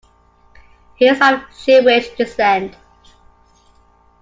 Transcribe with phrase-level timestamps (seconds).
[0.95, 2.73] He is of Jewish descent.